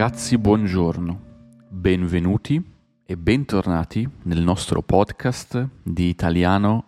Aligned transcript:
Ragazzi, 0.00 0.38
buongiorno, 0.38 1.20
benvenuti 1.68 2.64
e 3.04 3.16
bentornati 3.18 4.08
nel 4.22 4.40
nostro 4.40 4.80
podcast 4.80 5.68
di 5.82 6.08
italiano 6.08 6.86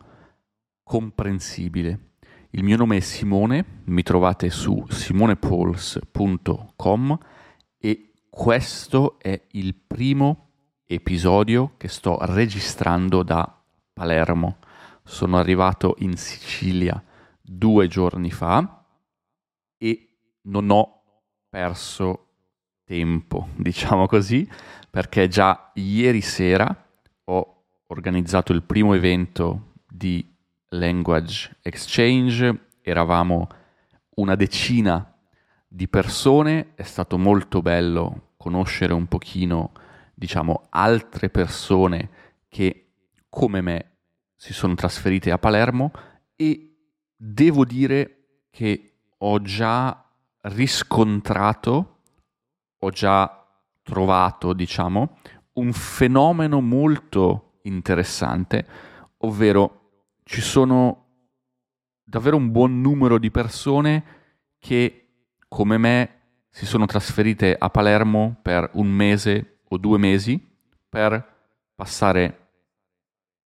comprensibile. 0.82 2.14
Il 2.52 2.64
mio 2.64 2.78
nome 2.78 2.96
è 2.96 3.00
Simone, 3.00 3.82
mi 3.84 4.02
trovate 4.02 4.48
su 4.48 4.86
simonepols.com 4.88 7.18
e 7.76 8.12
questo 8.30 9.18
è 9.18 9.42
il 9.50 9.74
primo 9.74 10.48
episodio 10.86 11.74
che 11.76 11.88
sto 11.88 12.16
registrando 12.22 13.22
da 13.22 13.62
Palermo. 13.92 14.56
Sono 15.04 15.36
arrivato 15.36 15.96
in 15.98 16.16
Sicilia 16.16 17.04
due 17.42 17.88
giorni 17.88 18.30
fa 18.30 18.86
e 19.76 20.16
non 20.44 20.70
ho 20.70 21.02
perso 21.50 22.28
tempo, 22.84 23.48
diciamo 23.56 24.06
così, 24.06 24.48
perché 24.90 25.28
già 25.28 25.70
ieri 25.74 26.20
sera 26.20 26.74
ho 27.24 27.64
organizzato 27.86 28.52
il 28.52 28.62
primo 28.62 28.94
evento 28.94 29.72
di 29.88 30.26
Language 30.68 31.56
Exchange, 31.62 32.68
eravamo 32.80 33.48
una 34.16 34.34
decina 34.34 35.14
di 35.66 35.88
persone, 35.88 36.72
è 36.74 36.82
stato 36.82 37.18
molto 37.18 37.62
bello 37.62 38.32
conoscere 38.36 38.92
un 38.92 39.06
pochino, 39.06 39.72
diciamo, 40.14 40.66
altre 40.70 41.30
persone 41.30 42.10
che 42.48 42.88
come 43.28 43.60
me 43.60 43.90
si 44.34 44.52
sono 44.52 44.74
trasferite 44.74 45.30
a 45.30 45.38
Palermo. 45.38 45.92
E 46.36 46.76
devo 47.16 47.64
dire 47.64 48.46
che 48.50 48.94
ho 49.16 49.40
già 49.40 50.04
riscontrato, 50.42 51.91
ho 52.84 52.90
già 52.90 53.46
trovato, 53.82 54.52
diciamo, 54.52 55.18
un 55.54 55.72
fenomeno 55.72 56.60
molto 56.60 57.58
interessante, 57.62 58.66
ovvero 59.18 59.80
ci 60.24 60.40
sono 60.40 61.06
davvero 62.02 62.36
un 62.36 62.50
buon 62.50 62.80
numero 62.80 63.18
di 63.18 63.30
persone 63.30 64.04
che, 64.58 65.36
come 65.48 65.78
me, 65.78 66.20
si 66.50 66.66
sono 66.66 66.86
trasferite 66.86 67.54
a 67.56 67.70
Palermo 67.70 68.36
per 68.42 68.70
un 68.74 68.88
mese 68.88 69.60
o 69.68 69.78
due 69.78 69.98
mesi 69.98 70.40
per 70.88 71.30
passare 71.74 72.38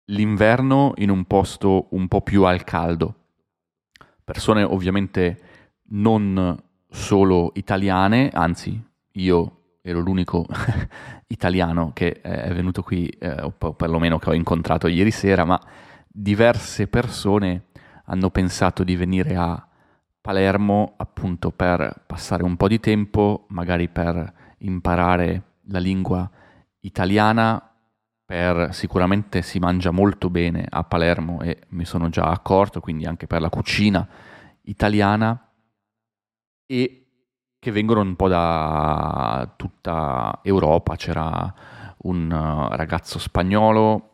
l'inverno 0.09 0.93
in 0.97 1.11
un 1.11 1.25
posto 1.25 1.89
un 1.91 2.09
po' 2.09 2.21
più 2.21 2.45
al 2.45 2.63
caldo. 2.63 3.15
Persone 4.23 4.63
ovviamente 4.63 5.41
non 5.89 6.63
solo 6.89 7.51
italiane, 7.55 8.31
anzi 8.33 8.93
io 9.17 9.79
ero 9.83 10.01
l'unico 10.01 10.47
italiano 11.29 11.93
che 11.93 12.21
è 12.21 12.53
venuto 12.55 12.83
qui, 12.83 13.07
eh, 13.07 13.43
o 13.43 13.51
perlomeno 13.51 14.19
che 14.19 14.31
ho 14.31 14.35
incontrato 14.35 14.87
ieri 14.87 15.11
sera, 15.11 15.45
ma 15.45 15.61
diverse 16.07 16.87
persone 16.89 17.67
hanno 18.07 18.31
pensato 18.31 18.85
di 18.85 18.97
venire 18.97 19.37
a 19.37 19.69
Palermo 20.21 20.95
appunto 20.97 21.51
per 21.51 22.03
passare 22.07 22.45
un 22.45 22.57
po' 22.57 22.69
di 22.69 22.81
tempo, 22.81 23.45
magari 23.51 23.89
per 23.89 24.55
imparare 24.59 25.43
la 25.69 25.79
lingua 25.79 26.31
italiana, 26.81 27.71
per 28.25 28.73
sicuramente 28.73 29.43
si 29.43 29.59
mangia 29.59 29.91
molto 29.91 30.31
bene 30.31 30.67
a 30.67 30.83
Palermo 30.85 31.43
e 31.43 31.65
mi 31.71 31.85
sono 31.85 32.09
già 32.09 32.25
accorto, 32.25 32.81
quindi 32.81 33.05
anche 33.05 33.27
per 33.27 33.43
la 33.43 33.51
cucina 33.51 34.07
italiana. 34.63 35.39
E 36.67 37.04
che 37.65 37.73
vengono 37.73 38.03
un 38.03 38.15
po' 38.15 38.29
da 38.29 39.51
tutta 39.57 40.41
Europa. 40.43 40.97
C'era 40.97 41.55
un 42.03 42.69
ragazzo 42.71 43.19
spagnolo 43.19 44.11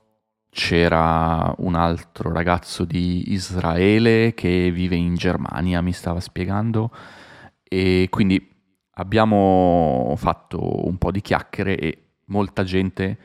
c'era 0.50 1.54
un 1.58 1.76
altro 1.76 2.32
ragazzo 2.32 2.84
di 2.84 3.32
Israele 3.32 4.34
che 4.34 4.70
vive 4.72 4.96
in 4.96 5.14
Germania, 5.14 5.80
mi 5.80 5.92
stava 5.92 6.18
spiegando, 6.18 6.90
e 7.62 8.08
quindi 8.10 8.48
abbiamo 8.94 10.12
fatto 10.16 10.86
un 10.86 10.98
po' 10.98 11.12
di 11.12 11.20
chiacchiere 11.20 11.78
e 11.78 12.04
molta 12.26 12.64
gente 12.64 13.18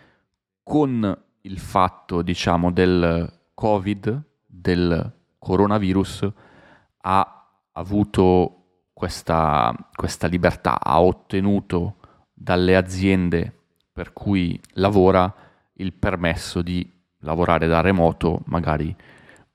con 0.62 1.24
il 1.42 1.60
fatto, 1.60 2.22
diciamo, 2.22 2.72
del 2.72 3.32
Covid, 3.56 4.22
del 4.46 5.14
coronavirus, 5.40 6.30
ha 7.02 7.48
avuto 7.72 8.55
questa, 8.96 9.76
questa 9.94 10.28
libertà, 10.28 10.80
ha 10.82 11.02
ottenuto 11.02 11.98
dalle 12.34 12.78
aziende 12.78 13.54
per 13.92 14.14
cui 14.14 14.58
lavora 14.76 15.32
il 15.74 15.92
permesso 15.92 16.62
di 16.62 16.90
lavorare 17.20 17.68
da 17.68 17.82
remoto 17.82 18.42
magari 18.46 18.96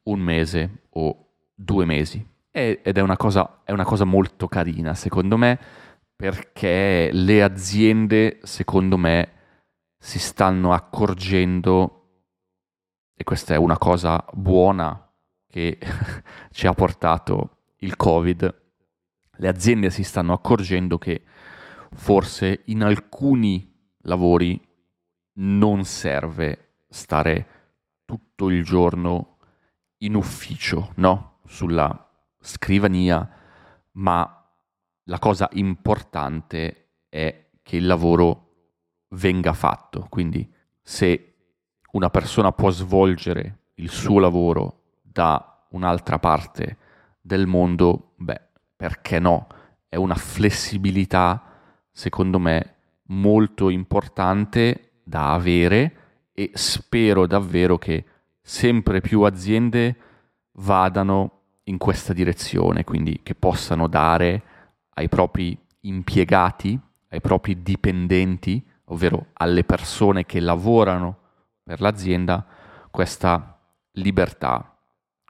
un 0.04 0.20
mese 0.20 0.82
o 0.90 1.28
due 1.54 1.86
mesi. 1.86 2.22
ed 2.50 2.98
è 2.98 3.00
una, 3.00 3.16
cosa, 3.16 3.60
è 3.64 3.72
una 3.72 3.84
cosa 3.84 4.04
molto 4.04 4.46
carina, 4.46 4.92
secondo 4.94 5.38
me, 5.38 5.58
perché 6.14 7.08
le 7.10 7.42
aziende, 7.42 8.40
secondo 8.42 8.98
me, 8.98 9.32
si 9.96 10.18
stanno 10.18 10.74
accorgendo, 10.74 12.08
e 13.14 13.24
questa 13.24 13.54
è 13.54 13.56
una 13.56 13.78
cosa 13.78 14.22
buona 14.32 15.10
che 15.46 15.78
ci 16.52 16.66
ha 16.66 16.74
portato 16.74 17.56
il 17.78 17.96
Covid, 17.96 18.59
le 19.40 19.48
aziende 19.48 19.88
si 19.88 20.02
stanno 20.02 20.34
accorgendo 20.34 20.98
che 20.98 21.22
forse 21.92 22.60
in 22.66 22.82
alcuni 22.82 23.74
lavori 24.02 24.60
non 25.38 25.84
serve 25.84 26.82
stare 26.88 27.46
tutto 28.04 28.50
il 28.50 28.62
giorno 28.62 29.38
in 29.98 30.14
ufficio, 30.14 30.92
no? 30.96 31.38
Sulla 31.46 32.08
scrivania, 32.38 33.28
ma 33.92 34.46
la 35.04 35.18
cosa 35.18 35.48
importante 35.52 36.90
è 37.08 37.48
che 37.62 37.76
il 37.76 37.86
lavoro 37.86 38.48
venga 39.14 39.54
fatto. 39.54 40.06
Quindi 40.10 40.52
se 40.82 41.34
una 41.92 42.10
persona 42.10 42.52
può 42.52 42.70
svolgere 42.70 43.68
il 43.76 43.88
suo 43.88 44.18
lavoro 44.18 44.98
da 45.02 45.66
un'altra 45.70 46.18
parte 46.18 46.76
del 47.22 47.46
mondo, 47.46 48.12
beh, 48.16 48.48
perché 48.80 49.18
no? 49.18 49.46
È 49.90 49.96
una 49.96 50.14
flessibilità, 50.14 51.42
secondo 51.92 52.38
me, 52.38 52.76
molto 53.08 53.68
importante 53.68 54.92
da 55.04 55.34
avere 55.34 56.30
e 56.32 56.52
spero 56.54 57.26
davvero 57.26 57.76
che 57.76 58.06
sempre 58.40 59.02
più 59.02 59.20
aziende 59.20 59.96
vadano 60.52 61.40
in 61.64 61.76
questa 61.76 62.14
direzione, 62.14 62.84
quindi 62.84 63.20
che 63.22 63.34
possano 63.34 63.86
dare 63.86 64.42
ai 64.94 65.10
propri 65.10 65.54
impiegati, 65.80 66.80
ai 67.08 67.20
propri 67.20 67.62
dipendenti, 67.62 68.66
ovvero 68.84 69.26
alle 69.34 69.64
persone 69.64 70.24
che 70.24 70.40
lavorano 70.40 71.18
per 71.62 71.82
l'azienda, 71.82 72.46
questa 72.90 73.60
libertà, 73.92 74.74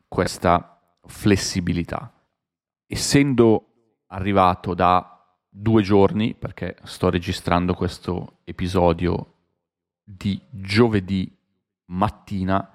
questa 0.07 0.81
flessibilità. 1.05 2.13
Essendo 2.93 3.67
arrivato 4.09 4.75
da 4.75 5.25
due 5.49 5.81
giorni, 5.81 6.35
perché 6.35 6.75
sto 6.83 7.09
registrando 7.09 7.73
questo 7.73 8.39
episodio 8.43 9.35
di 10.03 10.41
giovedì 10.51 11.33
mattina 11.91 12.69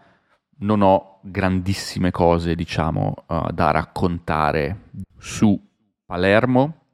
non 0.59 0.81
ho 0.81 1.19
grandissime 1.21 2.11
cose, 2.11 2.55
diciamo, 2.55 3.25
uh, 3.27 3.51
da 3.51 3.71
raccontare 3.71 4.91
su 5.17 5.61
Palermo, 6.05 6.85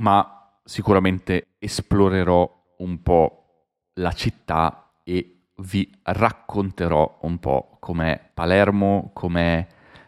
ma 0.00 0.58
sicuramente 0.64 1.54
esplorerò 1.58 2.74
un 2.78 3.00
po' 3.00 3.68
la 3.92 4.10
città 4.10 4.92
e 5.04 5.50
vi 5.58 5.88
racconterò 6.02 7.18
un 7.20 7.38
po' 7.38 7.76
com'è 7.78 8.32
Palermo, 8.34 9.12
com'è 9.14 9.64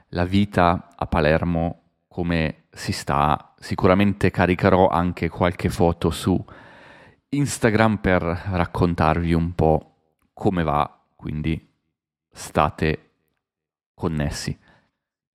la 0.09 0.25
vita 0.25 0.88
a 0.97 1.06
Palermo, 1.06 1.83
come 2.19 2.65
si 2.73 2.91
sta. 2.91 3.55
Sicuramente 3.61 4.32
caricherò 4.32 4.88
anche 4.88 5.29
qualche 5.29 5.69
foto 5.69 6.11
su 6.11 6.44
Instagram 7.29 7.99
per 7.99 8.23
raccontarvi 8.23 9.32
un 9.32 9.55
po' 9.55 10.17
come 10.32 10.65
va, 10.65 11.00
quindi 11.15 11.65
state 12.29 13.11
connessi. 13.94 14.59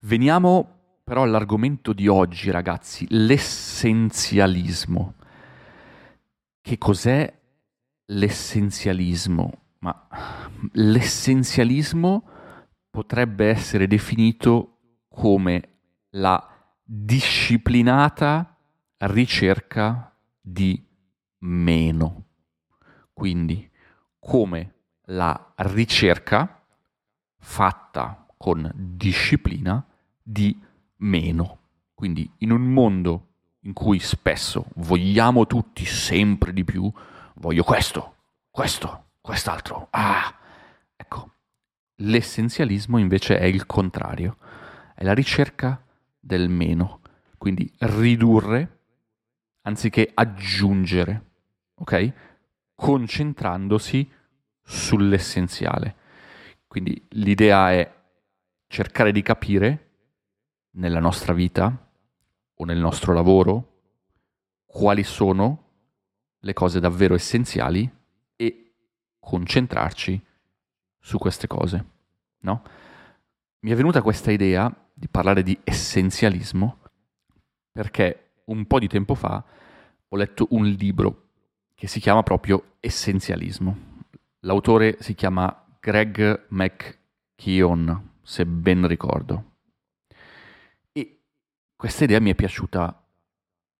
Veniamo 0.01 1.00
però 1.06 1.24
all'argomento 1.24 1.94
di 1.94 2.09
oggi, 2.09 2.51
ragazzi, 2.51 3.06
l'essenzialismo. 3.12 5.13
Che 6.59 6.77
cos'è 6.77 7.33
l'essenzialismo? 8.07 9.53
Ma 9.79 10.06
l'essenzialismo 10.74 12.27
potrebbe 12.89 13.47
essere 13.47 13.88
definito 13.88 14.79
come 15.07 15.69
la 16.15 16.47
disciplinata 16.83 18.57
ricerca 18.97 20.13
di 20.39 20.81
meno. 21.39 22.25
Quindi 23.13 23.69
come 24.19 24.74
la 25.07 25.53
ricerca 25.57 26.63
fatta 27.39 28.25
con 28.38 28.71
disciplina 28.75 29.85
di 30.21 30.57
meno. 30.97 31.59
Quindi 31.94 32.30
in 32.39 32.51
un 32.51 32.62
mondo 32.62 33.27
in 33.62 33.74
cui 33.74 34.00
spesso 34.00 34.65
vogliamo 34.75 35.47
tutti 35.47 35.86
sempre 35.86 36.53
di 36.53 36.63
più, 36.63 36.91
voglio 37.36 37.63
questo, 37.63 38.15
questo, 38.50 39.06
quest'altro. 39.21 39.88
Ah, 39.91 40.33
ecco, 40.95 41.31
l'essenzialismo 41.95 42.97
invece 42.97 43.38
è 43.38 43.45
il 43.45 43.65
contrario, 43.65 44.38
è 44.95 45.03
la 45.03 45.13
ricerca 45.13 45.81
del 46.25 46.48
meno, 46.48 47.02
quindi 47.38 47.70
ridurre 47.80 48.80
anziché 49.64 50.10
aggiungere, 50.14 51.31
ok? 51.75 52.14
Concentrandosi 52.74 54.10
sull'essenziale. 54.62 55.96
Quindi 56.66 57.06
l'idea 57.10 57.72
è 57.74 57.94
cercare 58.68 59.12
di 59.12 59.22
capire 59.22 59.90
nella 60.75 61.02
nostra 61.02 61.34
vita 61.34 61.92
o 62.54 62.64
nel 62.64 62.80
nostro 62.80 63.14
lavoro 63.14 63.81
quali 64.66 65.04
sono 65.04 65.72
le 66.40 66.54
cose 66.54 66.80
davvero 66.80 67.16
essenziali 67.16 67.90
e 68.38 68.74
concentrarci 69.20 70.25
su 71.00 71.18
queste 71.18 71.48
cose, 71.48 71.86
no? 72.40 72.64
Mi 73.60 73.72
è 73.72 73.75
venuta 73.75 74.02
questa 74.02 74.31
idea 74.31 74.74
di 74.94 75.07
parlare 75.07 75.44
di 75.44 75.60
essenzialismo 75.63 76.78
perché 77.72 78.34
un 78.45 78.66
po' 78.66 78.80
di 78.80 78.88
tempo 78.88 79.16
fa 79.16 79.44
ho 80.07 80.16
letto 80.16 80.48
un 80.51 80.66
libro 80.66 81.30
che 81.74 81.88
si 81.88 82.00
chiama 82.00 82.22
proprio 82.24 82.75
Essenzialismo. 82.80 83.92
L'autore 84.42 84.98
si 85.00 85.16
chiama 85.16 85.66
Greg 85.80 86.45
McKeown, 86.50 88.12
se 88.22 88.45
ben 88.45 88.88
ricordo. 88.88 89.56
E 90.92 91.22
questa 91.75 92.04
idea 92.04 92.22
mi 92.22 92.30
è 92.30 92.36
piaciuta 92.36 93.06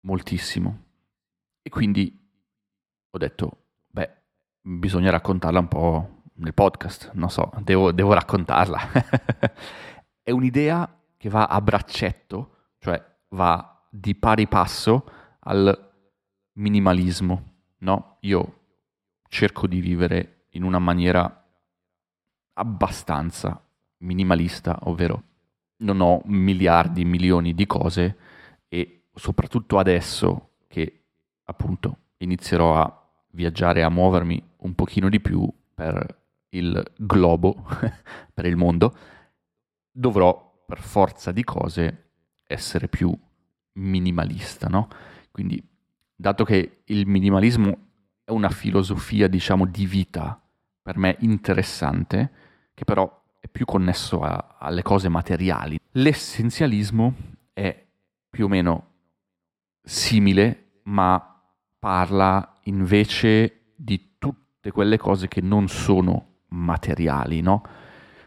moltissimo. 0.02 0.84
E 1.62 1.70
quindi 1.70 2.20
ho 3.10 3.18
detto, 3.18 3.66
beh, 3.88 4.10
bisogna 4.62 5.12
raccontarla 5.12 5.60
un 5.60 5.68
po' 5.68 6.22
nel 6.36 6.54
podcast, 6.54 7.12
non 7.14 7.30
so, 7.30 7.52
devo, 7.62 7.92
devo 7.92 8.14
raccontarla. 8.14 8.80
è 10.24 10.32
un'idea 10.32 11.03
che 11.24 11.30
va 11.30 11.46
a 11.46 11.62
braccetto, 11.62 12.74
cioè 12.80 13.02
va 13.30 13.88
di 13.90 14.14
pari 14.14 14.46
passo 14.46 15.10
al 15.40 15.92
minimalismo, 16.56 17.54
no? 17.78 18.18
Io 18.24 18.60
cerco 19.30 19.66
di 19.66 19.80
vivere 19.80 20.48
in 20.50 20.64
una 20.64 20.80
maniera 20.80 21.48
abbastanza 22.56 23.66
minimalista, 24.00 24.78
ovvero 24.82 25.24
non 25.78 26.02
ho 26.02 26.20
miliardi, 26.26 27.06
milioni 27.06 27.54
di 27.54 27.68
cose 27.68 28.18
e 28.68 29.06
soprattutto 29.14 29.78
adesso 29.78 30.56
che 30.68 31.06
appunto 31.46 32.00
inizierò 32.18 32.82
a 32.82 33.10
viaggiare, 33.30 33.82
a 33.82 33.90
muovermi 33.90 34.56
un 34.58 34.76
pochino 34.76 35.08
di 35.08 35.22
più 35.22 35.50
per 35.74 36.22
il 36.50 36.84
globo, 36.98 37.66
per 38.34 38.46
il 38.46 38.58
mondo, 38.58 38.94
dovrò 39.90 40.43
per 40.66 40.80
forza 40.82 41.32
di 41.32 41.44
cose 41.44 42.10
essere 42.46 42.88
più 42.88 43.16
minimalista, 43.74 44.68
no? 44.68 44.88
Quindi, 45.32 45.62
dato 46.16 46.44
che 46.44 46.82
il 46.86 47.08
minimalismo 47.08 47.78
è 48.24 48.32
una 48.32 48.50
filosofia, 48.50 49.28
diciamo, 49.28 49.66
di 49.66 49.86
vita 49.86 50.40
per 50.82 50.98
me 50.98 51.16
interessante, 51.20 52.32
che 52.74 52.84
però 52.84 53.22
è 53.40 53.48
più 53.48 53.66
connesso 53.66 54.22
a, 54.22 54.56
alle 54.60 54.82
cose 54.82 55.10
materiali. 55.10 55.80
L'essenzialismo 55.92 57.14
è 57.54 57.86
più 58.30 58.46
o 58.46 58.48
meno 58.48 58.88
simile, 59.82 60.80
ma 60.84 61.42
parla 61.80 62.60
invece 62.64 63.74
di 63.76 64.16
tutte 64.18 64.72
quelle 64.72 64.98
cose 64.98 65.28
che 65.28 65.42
non 65.42 65.68
sono 65.68 66.36
materiali, 66.50 67.42
no? 67.42 67.64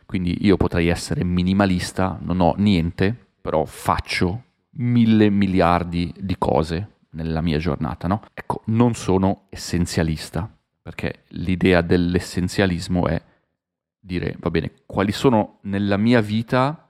Quindi 0.07 0.47
io 0.47 0.57
potrei 0.57 0.87
essere 0.87 1.25
minimalista, 1.25 2.19
non 2.23 2.41
ho 2.41 2.55
niente, 2.57 3.15
però 3.41 3.65
faccio 3.65 4.45
mille 4.79 5.31
miliardi 5.31 6.15
di 6.19 6.37
cose 6.39 6.95
nella 7.11 7.41
mia 7.41 7.59
giornata, 7.59 8.07
no? 8.07 8.23
Ecco, 8.33 8.63
non 8.67 8.95
sono 8.95 9.47
essenzialista, 9.49 10.49
perché 10.81 11.25
l'idea 11.29 11.81
dell'essenzialismo 11.81 13.09
è 13.09 13.21
dire, 13.99 14.37
va 14.39 14.51
bene, 14.51 14.73
quali 14.87 15.11
sono 15.11 15.59
nella 15.63 15.97
mia 15.97 16.21
vita 16.21 16.89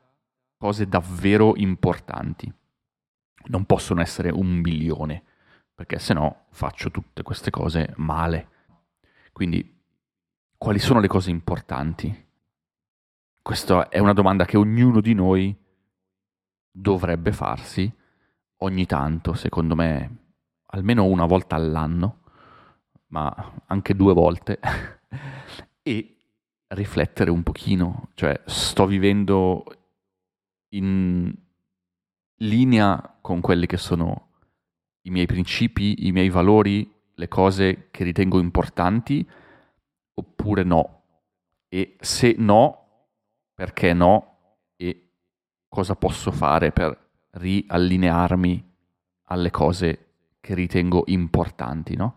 cose 0.58 0.86
davvero 0.86 1.54
importanti. 1.56 2.52
Non 3.46 3.64
possono 3.64 4.00
essere 4.02 4.30
un 4.30 4.48
milione, 4.48 5.22
perché 5.74 5.98
se 5.98 6.12
no 6.12 6.46
faccio 6.50 6.90
tutte 6.90 7.22
queste 7.22 7.50
cose 7.50 7.94
male. 7.96 8.48
Quindi, 9.32 9.74
quali 10.58 10.78
sono 10.78 11.00
le 11.00 11.08
cose 11.08 11.30
importanti? 11.30 12.25
Questa 13.46 13.90
è 13.90 14.00
una 14.00 14.12
domanda 14.12 14.44
che 14.44 14.56
ognuno 14.56 15.00
di 15.00 15.14
noi 15.14 15.56
dovrebbe 16.69 17.31
farsi 17.31 17.88
ogni 18.62 18.87
tanto, 18.87 19.34
secondo 19.34 19.76
me, 19.76 20.32
almeno 20.70 21.04
una 21.04 21.26
volta 21.26 21.54
all'anno, 21.54 22.22
ma 23.10 23.62
anche 23.66 23.94
due 23.94 24.14
volte, 24.14 24.58
e 25.81 26.16
riflettere 26.66 27.31
un 27.31 27.44
pochino, 27.44 28.08
cioè 28.14 28.43
sto 28.46 28.84
vivendo 28.84 29.62
in 30.70 31.32
linea 32.38 33.19
con 33.20 33.40
quelli 33.40 33.66
che 33.66 33.76
sono 33.76 34.31
i 35.02 35.10
miei 35.10 35.26
principi, 35.26 36.08
i 36.08 36.10
miei 36.10 36.31
valori, 36.31 36.92
le 37.14 37.28
cose 37.28 37.90
che 37.92 38.02
ritengo 38.02 38.40
importanti, 38.40 39.25
oppure 40.14 40.64
no? 40.64 41.02
E 41.69 41.96
se 42.00 42.34
no, 42.37 42.85
perché 43.56 43.92
no? 43.92 44.34
E 44.76 45.14
cosa 45.66 45.96
posso 45.96 46.30
fare 46.30 46.70
per 46.70 46.96
riallinearmi 47.30 48.75
alle 49.25 49.50
cose 49.50 50.04
che 50.38 50.54
ritengo 50.54 51.02
importanti, 51.06 51.96
no? 51.96 52.14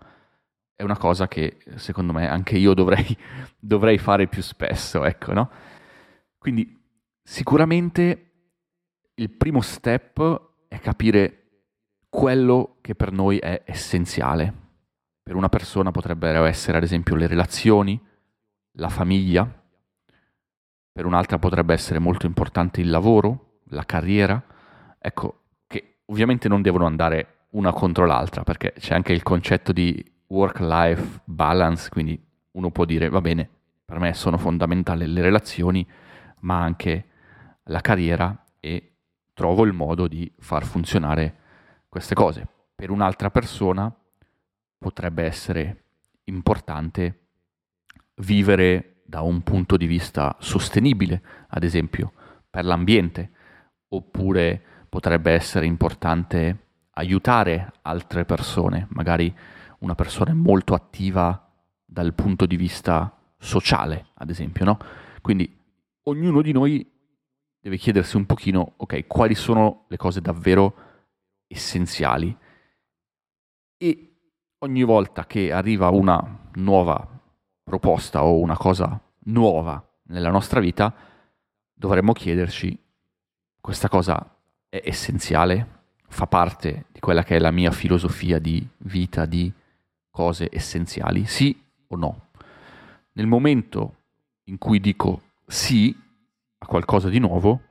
è 0.79 0.83
una 0.83 0.97
cosa 0.97 1.27
che 1.27 1.57
secondo 1.75 2.13
me 2.13 2.29
anche 2.29 2.57
io 2.57 2.73
dovrei, 2.73 3.05
dovrei 3.59 3.97
fare 3.97 4.27
più 4.27 4.41
spesso, 4.41 5.03
ecco, 5.03 5.33
no? 5.33 5.51
Quindi 6.37 6.73
sicuramente 7.21 8.31
il 9.15 9.29
primo 9.29 9.59
step 9.59 10.53
è 10.69 10.79
capire 10.79 11.65
quello 12.07 12.77
che 12.79 12.95
per 12.95 13.11
noi 13.11 13.39
è 13.39 13.63
essenziale. 13.65 14.53
Per 15.21 15.35
una 15.35 15.49
persona 15.49 15.91
potrebbero 15.91 16.45
essere 16.45 16.77
ad 16.77 16.83
esempio 16.83 17.17
le 17.17 17.27
relazioni, 17.27 18.01
la 18.77 18.87
famiglia, 18.87 19.58
per 20.91 21.05
un'altra 21.05 21.39
potrebbe 21.39 21.73
essere 21.73 21.99
molto 21.99 22.25
importante 22.25 22.81
il 22.81 22.89
lavoro, 22.89 23.59
la 23.69 23.85
carriera, 23.85 24.41
ecco, 24.97 25.43
che 25.67 25.99
ovviamente 26.05 26.47
non 26.47 26.61
devono 26.61 26.85
andare 26.85 27.45
una 27.51 27.71
contro 27.71 28.05
l'altra, 28.05 28.43
perché 28.43 28.73
c'è 28.77 28.93
anche 28.93 29.13
il 29.13 29.23
concetto 29.23 29.71
di 29.71 30.03
work-life 30.27 31.21
balance, 31.23 31.89
quindi 31.89 32.21
uno 32.51 32.71
può 32.71 32.85
dire 32.85 33.09
va 33.09 33.21
bene, 33.21 33.49
per 33.85 33.99
me 33.99 34.13
sono 34.13 34.37
fondamentali 34.37 35.07
le 35.07 35.21
relazioni, 35.21 35.87
ma 36.41 36.61
anche 36.61 37.05
la 37.63 37.81
carriera 37.81 38.45
e 38.59 38.93
trovo 39.33 39.65
il 39.65 39.73
modo 39.73 40.07
di 40.07 40.31
far 40.39 40.63
funzionare 40.63 41.35
queste 41.87 42.13
cose. 42.13 42.47
Per 42.75 42.89
un'altra 42.91 43.29
persona 43.29 43.93
potrebbe 44.77 45.23
essere 45.23 45.83
importante 46.25 47.27
vivere 48.15 48.98
da 49.09 49.21
un 49.21 49.41
punto 49.41 49.75
di 49.75 49.87
vista 49.87 50.35
sostenibile, 50.39 51.23
ad 51.47 51.63
esempio, 51.63 52.13
per 52.47 52.63
l'ambiente, 52.63 53.31
oppure 53.87 54.61
potrebbe 54.87 55.31
essere 55.31 55.65
importante 55.65 56.67
aiutare 56.91 57.71
altre 57.81 58.23
persone, 58.23 58.85
magari 58.91 59.35
una 59.79 59.95
persona 59.95 60.35
molto 60.35 60.75
attiva 60.75 61.43
dal 61.83 62.13
punto 62.13 62.45
di 62.45 62.55
vista 62.55 63.11
sociale, 63.39 64.09
ad 64.13 64.29
esempio, 64.29 64.63
no? 64.63 64.77
Quindi 65.21 65.57
ognuno 66.03 66.43
di 66.43 66.51
noi 66.51 66.87
deve 67.59 67.77
chiedersi 67.77 68.15
un 68.15 68.27
pochino, 68.27 68.73
ok, 68.77 69.07
quali 69.07 69.33
sono 69.33 69.85
le 69.87 69.97
cose 69.97 70.21
davvero 70.21 70.75
essenziali 71.47 72.37
e 73.75 74.13
ogni 74.59 74.83
volta 74.83 75.25
che 75.25 75.51
arriva 75.51 75.89
una 75.89 76.49
nuova 76.53 77.18
proposta 77.69 78.23
o 78.23 78.39
una 78.39 78.57
cosa 78.57 78.99
nuova 79.25 79.81
nella 80.07 80.31
nostra 80.31 80.59
vita, 80.59 80.93
dovremmo 81.71 82.13
chiederci 82.13 82.77
questa 83.61 83.87
cosa 83.87 84.35
è 84.67 84.81
essenziale, 84.83 85.77
fa 86.07 86.25
parte 86.25 86.85
di 86.91 86.99
quella 86.99 87.23
che 87.23 87.35
è 87.35 87.39
la 87.39 87.51
mia 87.51 87.71
filosofia 87.71 88.39
di 88.39 88.67
vita, 88.79 89.25
di 89.25 89.53
cose 90.09 90.49
essenziali? 90.51 91.25
Sì 91.25 91.55
o 91.87 91.95
no? 91.95 92.29
Nel 93.13 93.27
momento 93.27 93.95
in 94.45 94.57
cui 94.57 94.79
dico 94.79 95.21
sì 95.45 95.95
a 96.57 96.65
qualcosa 96.65 97.07
di 97.09 97.19
nuovo, 97.19 97.61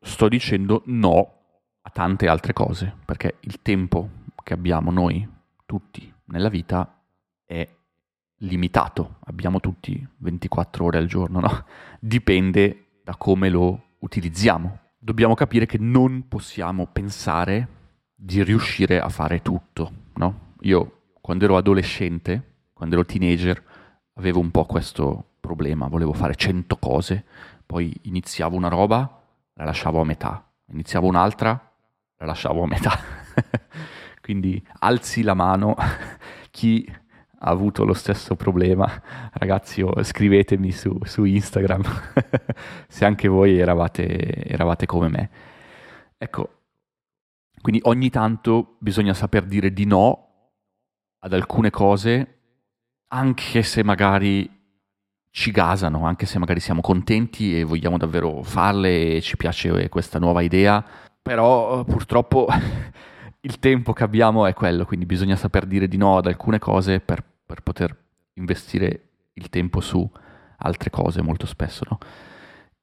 sto 0.00 0.28
dicendo 0.28 0.82
no 0.86 1.32
a 1.82 1.90
tante 1.90 2.26
altre 2.26 2.52
cose, 2.52 2.92
perché 3.04 3.36
il 3.40 3.62
tempo 3.62 4.10
che 4.42 4.54
abbiamo 4.54 4.90
noi 4.90 5.26
tutti 5.64 6.12
nella 6.24 6.48
vita 6.48 7.00
è 7.44 7.68
limitato, 8.38 9.16
abbiamo 9.24 9.60
tutti 9.60 10.06
24 10.18 10.84
ore 10.84 10.98
al 10.98 11.06
giorno, 11.06 11.40
no? 11.40 11.64
Dipende 12.00 13.00
da 13.02 13.16
come 13.16 13.48
lo 13.48 13.94
utilizziamo. 13.98 14.80
Dobbiamo 14.98 15.34
capire 15.34 15.66
che 15.66 15.78
non 15.78 16.26
possiamo 16.28 16.86
pensare 16.86 17.68
di 18.14 18.42
riuscire 18.42 19.00
a 19.00 19.08
fare 19.08 19.42
tutto, 19.42 19.92
no? 20.14 20.54
Io 20.60 21.10
quando 21.20 21.44
ero 21.44 21.56
adolescente, 21.56 22.54
quando 22.72 22.96
ero 22.96 23.04
teenager, 23.04 23.62
avevo 24.14 24.40
un 24.40 24.50
po' 24.50 24.64
questo 24.64 25.32
problema, 25.40 25.88
volevo 25.88 26.12
fare 26.12 26.34
100 26.34 26.76
cose, 26.76 27.24
poi 27.64 27.94
iniziavo 28.02 28.56
una 28.56 28.68
roba, 28.68 29.22
la 29.54 29.64
lasciavo 29.64 30.00
a 30.00 30.04
metà, 30.04 30.48
iniziavo 30.68 31.06
un'altra, 31.06 31.72
la 32.18 32.26
lasciavo 32.26 32.62
a 32.62 32.66
metà. 32.66 32.98
Quindi 34.20 34.64
alzi 34.80 35.22
la 35.22 35.34
mano 35.34 35.76
chi 36.50 36.84
ha 37.38 37.50
avuto 37.50 37.84
lo 37.84 37.92
stesso 37.92 38.36
problema. 38.36 38.90
Ragazzi, 39.32 39.82
oh, 39.82 40.02
scrivetemi 40.02 40.70
su, 40.72 40.98
su 41.04 41.24
Instagram 41.24 41.82
se 42.88 43.04
anche 43.04 43.28
voi 43.28 43.58
eravate, 43.58 44.44
eravate 44.44 44.86
come 44.86 45.08
me. 45.08 45.30
Ecco, 46.18 46.50
quindi 47.60 47.80
ogni 47.84 48.10
tanto 48.10 48.76
bisogna 48.78 49.14
saper 49.14 49.44
dire 49.44 49.72
di 49.72 49.84
no 49.84 50.22
ad 51.18 51.32
alcune 51.32 51.70
cose, 51.70 52.38
anche 53.08 53.62
se 53.62 53.82
magari 53.82 54.48
ci 55.30 55.50
gasano, 55.50 56.06
anche 56.06 56.24
se 56.24 56.38
magari 56.38 56.60
siamo 56.60 56.80
contenti 56.80 57.58
e 57.58 57.64
vogliamo 57.64 57.98
davvero 57.98 58.42
farle 58.42 59.16
e 59.16 59.20
ci 59.20 59.36
piace 59.36 59.88
questa 59.88 60.18
nuova 60.18 60.40
idea, 60.40 60.82
però 61.20 61.84
purtroppo 61.84 62.46
il 63.40 63.58
tempo 63.58 63.92
che 63.92 64.04
abbiamo 64.04 64.46
è 64.46 64.54
quello, 64.54 64.84
quindi 64.84 65.06
bisogna 65.06 65.36
saper 65.36 65.66
dire 65.66 65.88
di 65.88 65.96
no 65.96 66.16
ad 66.16 66.26
alcune 66.26 66.58
cose 66.58 67.00
per, 67.00 67.24
per 67.44 67.62
poter 67.62 67.96
investire 68.34 69.08
il 69.34 69.48
tempo 69.50 69.80
su 69.80 70.08
altre 70.58 70.90
cose 70.90 71.22
molto 71.22 71.46
spesso. 71.46 71.84
No? 71.88 71.98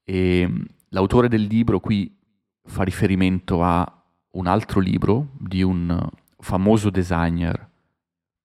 E 0.03 0.50
l'autore 0.89 1.27
del 1.27 1.43
libro 1.43 1.79
qui 1.79 2.15
fa 2.65 2.83
riferimento 2.83 3.63
a 3.63 4.03
un 4.31 4.48
altro 4.48 4.79
libro 4.79 5.29
di 5.38 5.62
un 5.62 6.10
famoso 6.39 6.89
designer 6.89 7.69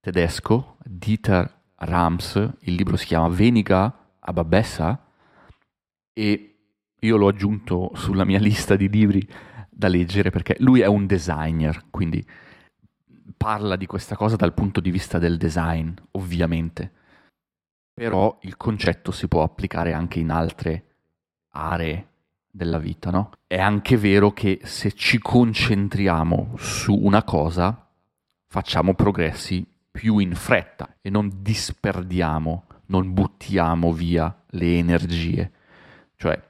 tedesco, 0.01 0.77
Dieter 0.85 1.57
Rams, 1.77 2.35
il 2.61 2.75
libro 2.75 2.97
si 2.97 3.07
chiama 3.07 3.29
Veniga 3.29 4.13
a 4.19 4.33
Babessa 4.33 5.07
e 6.13 6.57
io 7.01 7.17
l'ho 7.17 7.29
aggiunto 7.29 7.93
sulla 7.95 8.25
mia 8.25 8.39
lista 8.41 8.77
di 8.77 8.89
libri 8.89 9.27
da 9.79 9.87
leggere 9.87 10.31
perché 10.31 10.57
lui 10.59 10.81
è 10.81 10.87
un 10.87 11.07
designer, 11.07 11.85
quindi 11.89 12.27
parla 13.37 13.77
di 13.77 13.87
questa 13.87 14.17
cosa 14.17 14.35
dal 14.35 14.53
punto 14.53 14.81
di 14.81 14.91
vista 14.91 15.21
del 15.21 15.37
design, 15.37 15.93
ovviamente. 16.13 16.91
Però 17.95 18.37
il 18.43 18.57
concetto 18.57 19.13
si 19.13 19.29
può 19.29 19.45
applicare 19.45 19.93
anche 19.93 20.19
in 20.19 20.31
altre 20.31 20.85
aree 21.51 22.09
della 22.51 22.79
vita, 22.79 23.11
no? 23.11 23.31
È 23.47 23.61
anche 23.61 23.97
vero 23.97 24.33
che 24.33 24.59
se 24.65 24.91
ci 24.95 25.21
concentriamo 25.21 26.55
su 26.57 26.95
una 26.95 27.23
cosa, 27.23 27.87
facciamo 28.49 28.95
progressi 28.95 29.65
più 29.93 30.19
in 30.19 30.35
fretta 30.35 30.97
e 31.01 31.09
non 31.09 31.31
disperdiamo, 31.41 32.65
non 32.87 33.13
buttiamo 33.13 33.93
via 33.93 34.43
le 34.49 34.77
energie. 34.77 35.53
Cioè, 36.17 36.43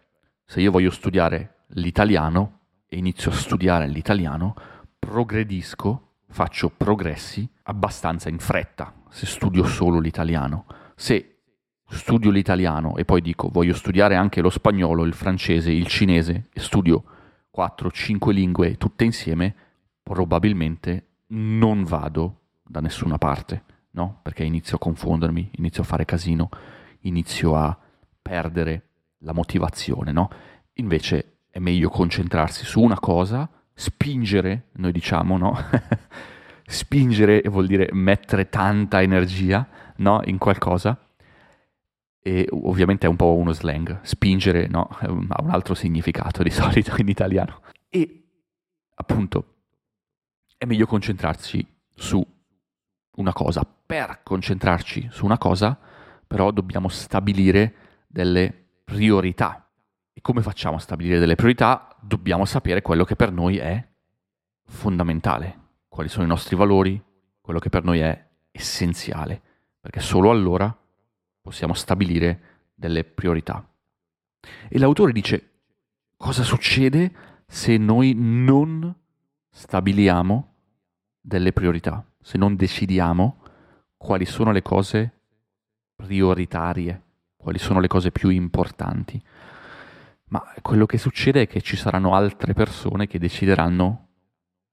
se 0.47 0.63
io 0.63 0.71
voglio 0.71 0.91
studiare 0.91 1.65
l'italiano, 1.73 2.58
e 2.89 2.97
inizio 2.97 3.31
a 3.31 3.35
studiare 3.35 3.87
l'italiano, 3.87 4.55
progredisco, 4.99 6.15
faccio 6.29 6.71
progressi 6.71 7.49
abbastanza 7.65 8.29
in 8.29 8.39
fretta 8.39 8.95
se 9.11 9.27
studio 9.27 9.65
solo 9.65 9.99
l'italiano. 9.99 10.67
Se 10.97 11.37
studio 11.91 12.31
l'italiano 12.31 12.97
e 12.97 13.05
poi 13.05 13.21
dico 13.21 13.49
voglio 13.51 13.75
studiare 13.75 14.15
anche 14.15 14.41
lo 14.41 14.51
spagnolo, 14.51 15.05
il 15.05 15.15
francese, 15.15 15.71
il 15.71 15.87
cinese 15.87 16.49
e 16.53 16.61
studio 16.61 17.05
4-5 17.57 18.31
lingue 18.31 18.77
tutte 18.77 19.05
insieme, 19.05 19.55
probabilmente 20.03 21.07
non 21.29 21.85
vado 21.85 22.41
da 22.63 22.81
nessuna 22.81 23.19
parte, 23.19 23.65
no? 23.93 24.21
Perché 24.23 24.45
inizio 24.45 24.77
a 24.77 24.81
confondermi, 24.81 25.51
inizio 25.57 25.83
a 25.83 25.87
fare 25.87 26.05
casino, 26.05 26.49
inizio 27.01 27.57
a 27.57 27.77
perdere 28.21 28.89
la 29.19 29.33
motivazione, 29.33 30.13
no? 30.13 30.31
Invece 30.75 31.38
è 31.59 31.61
meglio 31.61 31.89
concentrarsi 31.89 32.65
su 32.65 32.81
una 32.81 33.01
cosa, 33.01 33.51
spingere, 33.75 34.69
noi 34.75 34.93
diciamo, 34.93 35.37
no? 35.37 35.59
spingere 36.65 37.43
vuol 37.47 37.67
dire 37.67 37.89
mettere 37.93 38.49
tanta 38.49 39.03
energia, 39.03 39.67
no? 39.97 40.21
In 40.27 40.39
qualcosa. 40.39 40.97
E 42.21 42.47
ovviamente 42.53 43.07
è 43.07 43.09
un 43.09 43.17
po' 43.17 43.35
uno 43.35 43.51
slang. 43.53 43.99
Spingere, 44.03 44.69
no? 44.69 44.89
Ha 45.03 45.43
un 45.43 45.51
altro 45.51 45.75
significato 45.75 46.45
di 46.45 46.51
solito 46.51 46.95
in 46.97 47.09
italiano. 47.09 47.63
E 47.89 48.29
appunto 48.95 49.57
è 50.57 50.65
meglio 50.65 50.87
concentrarsi 50.87 51.67
su 51.93 52.25
una 53.17 53.33
cosa. 53.33 53.65
Per 53.65 54.21
concentrarci 54.23 55.09
su 55.11 55.25
una 55.25 55.39
cosa, 55.39 55.77
però 56.25 56.53
dobbiamo 56.53 56.89
stabilire 56.89 57.75
delle 58.07 58.55
priorità 58.85 59.68
e 60.19 60.21
come 60.21 60.43
facciamo 60.43 60.75
a 60.75 60.81
stabilire 60.81 61.21
delle 61.21 61.37
priorità? 61.37 61.97
Dobbiamo 62.01 62.45
sapere 62.45 62.83
quello 62.83 63.05
che 63.05 63.15
per 63.15 63.31
noi 63.31 63.59
è 63.59 63.87
fondamentale, 64.65 65.59
quali 65.87 66.09
sono 66.09 66.25
i 66.25 66.29
nostri 66.29 66.57
valori, 66.57 67.01
quello 67.41 67.61
che 67.61 67.69
per 67.69 67.85
noi 67.85 68.01
è 68.01 68.27
essenziale, 68.51 69.41
perché 69.79 70.01
solo 70.01 70.31
allora 70.31 70.77
possiamo 71.41 71.73
stabilire 71.73 72.41
delle 72.75 73.05
priorità. 73.05 73.65
E 74.69 74.77
l'autore 74.81 75.13
dice, 75.13 75.51
cosa 76.17 76.43
succede 76.43 77.13
se 77.47 77.77
noi 77.77 78.13
non 78.17 78.93
stabiliamo 79.49 80.55
delle 81.21 81.53
priorità, 81.53 82.05
se 82.21 82.39
non 82.39 82.57
decidiamo 82.57 83.41
quali 83.97 84.25
sono 84.25 84.51
le 84.51 84.63
cose 84.63 85.13
prioritarie, 85.95 87.03
quali 87.37 87.59
sono 87.61 87.79
le 87.79 87.87
cose 87.87 88.11
più 88.11 88.31
importanti. 88.31 89.23
Ma 90.29 90.45
quello 90.63 90.87
che 90.87 90.99
succede 90.99 91.43
è 91.43 91.47
che 91.47 91.61
ci 91.61 91.77
saranno 91.77 92.15
altre 92.15 92.53
persone 92.53 93.07
che 93.07 93.19
decideranno 93.19 94.09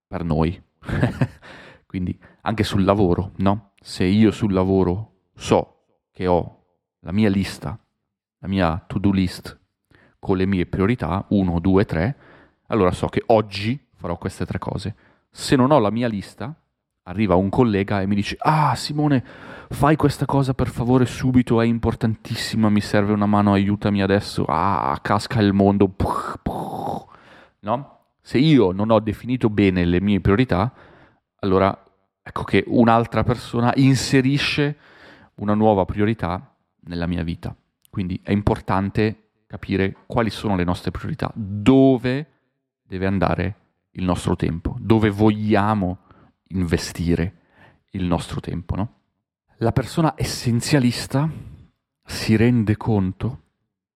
per 0.08 0.24
noi. 0.24 0.62
Quindi 1.86 2.18
anche 2.42 2.64
sul 2.64 2.84
lavoro, 2.84 3.32
no? 3.38 3.72
Se 3.82 4.04
io 4.04 4.32
sul 4.32 4.52
lavoro 4.52 5.30
so 5.36 5.84
che 6.12 6.28
ho 6.28 6.64
la 7.00 7.12
mia 7.12 7.30
lista, 7.30 7.80
la 8.40 8.48
mia 8.48 8.84
to-do 8.86 9.12
list 9.12 9.60
con 10.20 10.38
le 10.38 10.46
mie 10.46 10.66
priorità, 10.66 11.24
1, 11.30 11.60
2, 11.60 11.86
3, 11.86 12.18
allora 12.68 12.92
so 12.92 13.08
che 13.08 13.22
oggi 13.28 13.80
farò 13.94 14.18
queste 14.18 14.46
tre 14.46 14.58
cose. 14.58 14.96
Se 15.30 15.56
non 15.56 15.72
ho 15.72 15.80
la 15.80 15.92
mia 15.92 16.08
lista, 16.08 16.54
arriva 17.08 17.36
un 17.36 17.50
collega 17.50 18.02
e 18.02 18.08
mi 18.08 18.16
dice, 18.16 18.36
ah 18.40 18.74
Simone, 18.76 19.24
fai 19.70 19.96
questa 19.96 20.26
cosa 20.26 20.54
per 20.54 20.70
favore 20.70 21.06
subito, 21.06 21.62
è 21.62 21.66
importantissima, 21.66 22.70
mi 22.70 22.82
serve 22.82 23.14
una 23.14 23.28
mano, 23.28 23.54
aiutami 23.54 24.02
adesso, 24.02 24.46
ah, 24.48 24.98
casca 25.02 25.40
il 25.40 25.54
mondo, 25.54 25.94
no? 27.60 28.00
Se 28.22 28.40
io 28.40 28.72
non 28.72 28.90
ho 28.90 29.00
definito 29.00 29.50
bene 29.52 29.86
le 29.86 30.02
mie 30.02 30.20
priorità, 30.20 30.74
allora 31.42 31.84
ecco 32.24 32.44
che 32.44 32.64
un'altra 32.66 33.24
persona 33.24 33.72
inserisce 33.76 34.78
una 35.36 35.54
nuova 35.54 35.86
priorità 35.86 36.56
nella 36.86 37.06
mia 37.06 37.22
vita. 37.22 37.56
Quindi 37.92 38.20
è 38.24 38.32
importante 38.32 39.28
capire 39.46 39.96
quali 40.08 40.32
sono 40.32 40.56
le 40.56 40.64
nostre 40.64 40.90
priorità, 40.90 41.32
dove 41.36 42.28
deve 42.82 43.06
andare 43.06 43.56
il 43.92 44.04
nostro 44.04 44.36
tempo, 44.36 44.76
dove 44.80 45.12
vogliamo 45.12 46.00
investire 46.48 47.42
il 47.92 48.06
nostro 48.06 48.40
tempo, 48.40 48.76
no? 48.76 49.00
La 49.58 49.72
persona 49.72 50.14
essenzialista 50.18 51.30
si 52.04 52.36
rende 52.36 52.76
conto, 52.78 53.44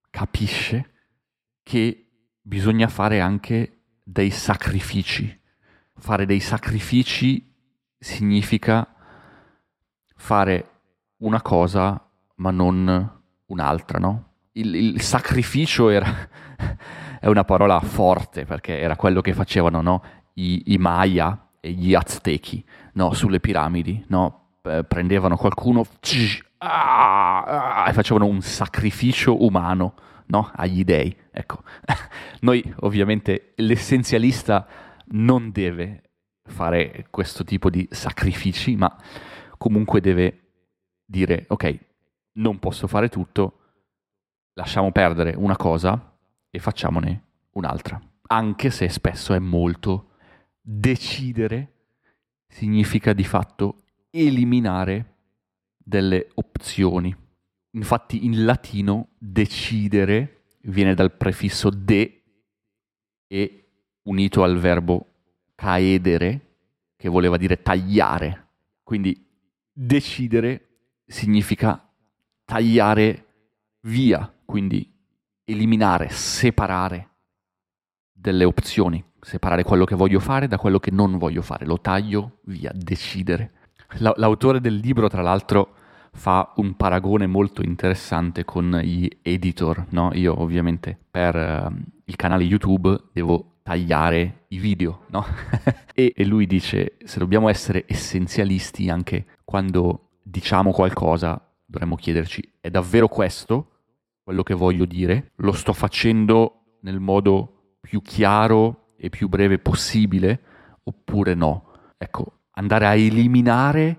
capisce 0.08 0.92
che 1.62 2.06
bisogna 2.40 2.88
fare 2.88 3.20
anche 3.20 3.82
dei 4.02 4.30
sacrifici. 4.30 5.38
Fare 5.94 6.24
dei 6.24 6.40
sacrifici 6.40 7.54
significa 7.98 8.88
fare 10.16 10.70
una 11.18 11.42
cosa 11.42 12.02
ma 12.36 12.50
non 12.50 13.20
un'altra, 13.46 13.98
no? 13.98 14.28
Il, 14.52 14.74
il 14.74 15.00
sacrificio 15.02 15.90
era, 15.90 16.10
è 17.20 17.26
una 17.26 17.44
parola 17.44 17.78
forte 17.80 18.46
perché 18.46 18.80
era 18.80 18.96
quello 18.96 19.20
che 19.20 19.34
facevano 19.34 19.82
no? 19.82 20.02
I, 20.34 20.72
i 20.72 20.78
Maya 20.78 21.49
gli 21.60 21.94
Aztechi 21.94 22.64
no? 22.94 23.12
sulle 23.12 23.40
piramidi, 23.40 24.04
no? 24.08 24.58
eh, 24.62 24.84
prendevano 24.84 25.36
qualcuno 25.36 25.84
ah, 26.58 27.84
e 27.88 27.92
facevano 27.92 28.26
un 28.26 28.40
sacrificio 28.40 29.44
umano 29.44 29.94
no? 30.26 30.50
agli 30.54 30.84
dei. 30.84 31.14
Ecco, 31.30 31.62
noi 32.40 32.62
ovviamente 32.80 33.52
l'essenzialista 33.56 34.66
non 35.12 35.50
deve 35.50 36.02
fare 36.44 37.06
questo 37.10 37.44
tipo 37.44 37.70
di 37.70 37.86
sacrifici, 37.90 38.76
ma 38.76 38.94
comunque 39.56 40.00
deve 40.00 40.40
dire 41.04 41.44
ok, 41.48 41.78
non 42.32 42.58
posso 42.58 42.86
fare 42.86 43.08
tutto, 43.08 43.58
lasciamo 44.54 44.92
perdere 44.92 45.34
una 45.36 45.56
cosa 45.56 46.16
e 46.50 46.58
facciamone 46.58 47.24
un'altra. 47.52 48.00
Anche 48.28 48.70
se 48.70 48.88
spesso 48.88 49.34
è 49.34 49.38
molto 49.38 50.09
decidere 50.60 51.74
significa 52.46 53.12
di 53.12 53.24
fatto 53.24 53.84
eliminare 54.10 55.16
delle 55.76 56.28
opzioni. 56.34 57.14
Infatti 57.72 58.24
in 58.24 58.44
latino 58.44 59.10
decidere 59.18 60.44
viene 60.62 60.94
dal 60.94 61.12
prefisso 61.16 61.70
de 61.70 62.22
e 63.26 63.68
unito 64.02 64.42
al 64.42 64.58
verbo 64.58 65.06
caedere, 65.54 66.56
che 66.96 67.08
voleva 67.08 67.36
dire 67.36 67.62
tagliare. 67.62 68.48
Quindi 68.82 69.26
decidere 69.72 70.68
significa 71.06 71.88
tagliare 72.44 73.26
via, 73.82 74.32
quindi 74.44 74.92
eliminare, 75.44 76.08
separare 76.10 77.08
delle 78.12 78.44
opzioni, 78.44 79.02
separare 79.20 79.62
quello 79.62 79.84
che 79.84 79.94
voglio 79.94 80.20
fare 80.20 80.46
da 80.46 80.58
quello 80.58 80.78
che 80.78 80.90
non 80.90 81.18
voglio 81.18 81.42
fare, 81.42 81.66
lo 81.66 81.80
taglio 81.80 82.38
via, 82.44 82.70
decidere. 82.74 83.52
L'autore 83.98 84.60
del 84.60 84.76
libro, 84.76 85.08
tra 85.08 85.22
l'altro, 85.22 85.74
fa 86.12 86.52
un 86.56 86.76
paragone 86.76 87.26
molto 87.26 87.62
interessante 87.62 88.44
con 88.44 88.78
gli 88.82 89.08
editor, 89.22 89.86
no? 89.90 90.10
Io 90.14 90.40
ovviamente 90.40 90.96
per 91.10 91.34
uh, 91.34 91.74
il 92.04 92.16
canale 92.16 92.44
YouTube 92.44 92.96
devo 93.12 93.58
tagliare 93.62 94.44
i 94.48 94.58
video, 94.58 95.04
no? 95.08 95.24
e, 95.94 96.12
e 96.14 96.24
lui 96.24 96.46
dice, 96.46 96.96
se 97.04 97.18
dobbiamo 97.18 97.48
essere 97.48 97.84
essenzialisti 97.86 98.88
anche 98.88 99.26
quando 99.44 100.10
diciamo 100.22 100.70
qualcosa, 100.70 101.40
dovremmo 101.64 101.96
chiederci, 101.96 102.52
è 102.60 102.70
davvero 102.70 103.08
questo 103.08 103.66
quello 104.22 104.42
che 104.44 104.54
voglio 104.54 104.84
dire? 104.84 105.32
Lo 105.36 105.52
sto 105.52 105.72
facendo 105.72 106.76
nel 106.82 107.00
modo 107.00 107.78
più 107.80 108.00
chiaro 108.00 108.79
e 109.00 109.08
più 109.08 109.28
breve 109.28 109.58
possibile 109.58 110.40
oppure 110.82 111.34
no? 111.34 111.92
Ecco, 111.96 112.40
andare 112.52 112.86
a 112.86 112.94
eliminare 112.94 113.98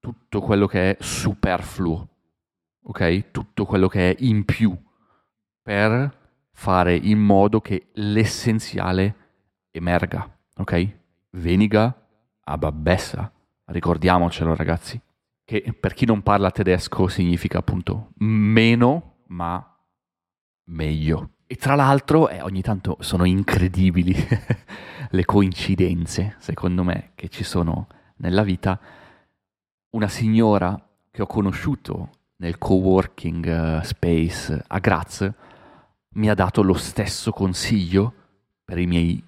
tutto 0.00 0.40
quello 0.40 0.66
che 0.66 0.90
è 0.90 0.96
superfluo, 0.98 2.08
ok? 2.84 3.30
Tutto 3.30 3.66
quello 3.66 3.88
che 3.88 4.10
è 4.10 4.16
in 4.20 4.44
più 4.44 4.76
per 5.62 6.22
fare 6.52 6.96
in 6.96 7.18
modo 7.18 7.60
che 7.60 7.88
l'essenziale 7.94 9.14
emerga, 9.70 10.38
ok? 10.56 10.96
Veniga 11.30 11.94
ababessa, 12.44 13.30
ricordiamocelo 13.66 14.54
ragazzi, 14.54 15.00
che 15.44 15.76
per 15.78 15.92
chi 15.92 16.06
non 16.06 16.22
parla 16.22 16.50
tedesco 16.50 17.08
significa 17.08 17.58
appunto 17.58 18.12
meno 18.18 19.16
ma 19.28 19.76
meglio. 20.64 21.33
E 21.46 21.56
tra 21.56 21.74
l'altro 21.74 22.28
eh, 22.28 22.40
ogni 22.40 22.62
tanto 22.62 22.96
sono 23.00 23.24
incredibili 23.24 24.14
le 25.10 25.24
coincidenze, 25.24 26.36
secondo 26.38 26.82
me, 26.82 27.10
che 27.14 27.28
ci 27.28 27.44
sono 27.44 27.86
nella 28.16 28.42
vita. 28.42 28.80
Una 29.90 30.08
signora 30.08 30.80
che 31.10 31.22
ho 31.22 31.26
conosciuto 31.26 32.10
nel 32.36 32.58
coworking 32.58 33.80
uh, 33.80 33.84
space 33.84 34.64
a 34.66 34.78
Graz 34.78 35.30
mi 36.14 36.28
ha 36.28 36.34
dato 36.34 36.62
lo 36.62 36.74
stesso 36.74 37.30
consiglio 37.30 38.12
per 38.64 38.78
i 38.78 38.86
miei 38.86 39.22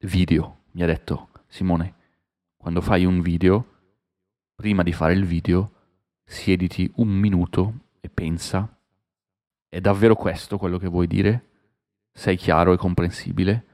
video. 0.00 0.58
Mi 0.72 0.82
ha 0.82 0.86
detto, 0.86 1.28
Simone, 1.46 1.94
quando 2.56 2.80
fai 2.80 3.04
un 3.04 3.20
video, 3.20 3.64
prima 4.54 4.82
di 4.82 4.92
fare 4.92 5.12
il 5.12 5.24
video, 5.24 5.72
siediti 6.24 6.90
un 6.96 7.08
minuto 7.08 7.74
e 8.00 8.08
pensa, 8.08 8.68
è 9.70 9.80
davvero 9.80 10.16
questo 10.16 10.58
quello 10.58 10.78
che 10.78 10.88
vuoi 10.88 11.06
dire? 11.06 11.46
Sei 12.12 12.36
chiaro 12.36 12.72
e 12.72 12.76
comprensibile? 12.76 13.66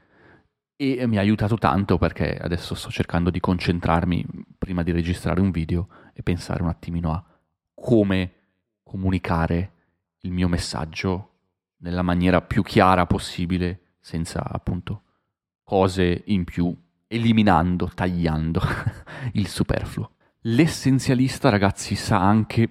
E 0.75 1.07
mi 1.07 1.17
ha 1.17 1.21
aiutato 1.21 1.57
tanto 1.57 1.97
perché 1.97 2.37
adesso 2.37 2.75
sto 2.75 2.91
cercando 2.91 3.31
di 3.31 3.39
concentrarmi 3.39 4.23
prima 4.59 4.83
di 4.83 4.91
registrare 4.91 5.41
un 5.41 5.49
video 5.49 5.89
e 6.13 6.21
pensare 6.21 6.61
un 6.61 6.69
attimino 6.69 7.11
a 7.11 7.23
come 7.73 8.33
comunicare 8.83 9.71
il 10.21 10.31
mio 10.31 10.47
messaggio 10.47 11.31
nella 11.77 12.03
maniera 12.03 12.41
più 12.41 12.61
chiara 12.61 13.07
possibile, 13.07 13.95
senza 13.99 14.47
appunto 14.47 15.01
cose 15.63 16.23
in 16.27 16.43
più, 16.43 16.75
eliminando, 17.07 17.89
tagliando 17.93 18.61
il 19.33 19.47
superfluo. 19.47 20.11
L'essenzialista, 20.41 21.49
ragazzi, 21.49 21.95
sa 21.95 22.21
anche 22.21 22.69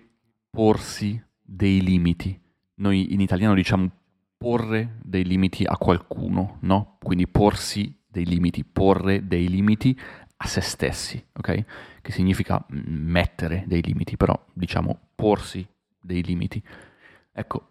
porsi 0.49 1.21
dei 1.43 1.83
limiti. 1.83 2.41
Noi 2.79 3.13
in 3.15 3.21
italiano 3.21 3.55
diciamo 3.55 3.91
porre 4.37 4.99
dei 5.03 5.25
limiti 5.25 5.65
a 5.65 5.77
qualcuno, 5.77 6.59
no? 6.61 6.99
Quindi 7.03 7.27
porsi 7.27 8.03
dei 8.07 8.27
limiti, 8.27 8.65
porre 8.65 9.27
dei 9.27 9.49
limiti 9.49 9.99
a 10.39 10.47
se 10.47 10.61
stessi, 10.61 11.25
ok? 11.33 11.65
Che 12.03 12.13
significa 12.13 12.65
mettere 12.69 13.65
dei 13.67 13.83
limiti, 13.83 14.17
però 14.17 14.39
diciamo 14.53 15.09
porsi 15.15 15.67
dei 15.99 16.23
limiti. 16.23 16.63
Ecco, 17.33 17.71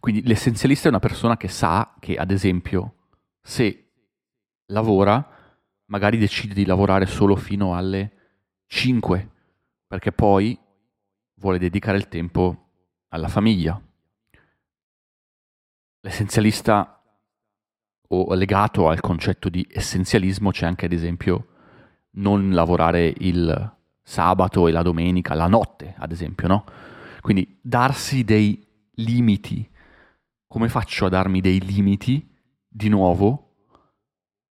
quindi 0.00 0.22
l'essenzialista 0.24 0.86
è 0.86 0.90
una 0.90 0.98
persona 0.98 1.36
che 1.36 1.48
sa 1.48 1.94
che, 1.98 2.16
ad 2.16 2.30
esempio, 2.30 2.94
se 3.40 3.92
lavora, 4.66 5.24
magari 5.86 6.18
decide 6.18 6.54
di 6.54 6.64
lavorare 6.64 7.06
solo 7.06 7.36
fino 7.36 7.76
alle 7.76 8.12
5, 8.66 9.30
perché 9.86 10.12
poi 10.12 10.58
vuole 11.34 11.58
dedicare 11.58 11.98
il 11.98 12.08
tempo 12.08 12.69
alla 13.10 13.28
famiglia. 13.28 13.80
L'essenzialista 16.00 17.02
o 18.08 18.34
legato 18.34 18.88
al 18.88 19.00
concetto 19.00 19.48
di 19.48 19.64
essenzialismo 19.70 20.50
c'è 20.50 20.66
anche 20.66 20.86
ad 20.86 20.92
esempio 20.92 21.46
non 22.12 22.50
lavorare 22.50 23.14
il 23.18 23.76
sabato 24.02 24.66
e 24.66 24.72
la 24.72 24.82
domenica, 24.82 25.34
la 25.34 25.46
notte 25.46 25.94
ad 25.96 26.10
esempio, 26.10 26.48
no? 26.48 26.64
Quindi 27.20 27.58
darsi 27.62 28.24
dei 28.24 28.66
limiti 28.94 29.70
come 30.52 30.68
faccio 30.68 31.06
a 31.06 31.08
darmi 31.08 31.40
dei 31.40 31.60
limiti? 31.60 32.28
Di 32.66 32.88
nuovo, 32.88 33.54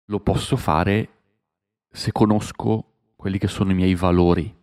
lo 0.04 0.20
posso 0.20 0.56
fare 0.56 1.08
se 1.90 2.12
conosco 2.12 3.14
quelli 3.16 3.36
che 3.36 3.48
sono 3.48 3.72
i 3.72 3.74
miei 3.74 3.96
valori. 3.96 4.56